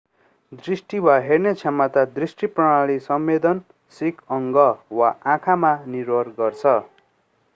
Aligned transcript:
दृष्टि 0.51 0.99
वा 0.99 1.17
हेर्ने 1.25 1.53
क्षमता 1.53 2.05
दृश्य 2.15 2.47
प्रणाली 2.55 2.97
संवेदनशिक 3.09 4.21
अङ्ग 4.37 4.57
वा 5.01 5.09
आँखामा 5.35 5.75
निर्भर 5.87 6.33
गर्छ 6.39 6.65